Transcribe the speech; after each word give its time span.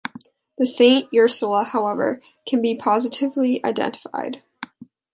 The 0.57 0.65
"Saint 0.65 1.09
Ursula", 1.15 1.63
however, 1.63 2.23
can 2.47 2.59
be 2.59 2.75
positively 2.75 3.63
identified. 3.63 4.41